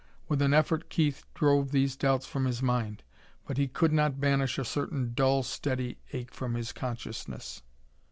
[0.27, 3.03] With an effort Keith drove these doubts from his mind...
[3.45, 7.61] but he could not banish a certain dull, steady ache from his consciousness....